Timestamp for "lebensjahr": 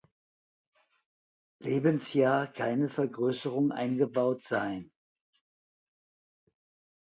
1.59-2.47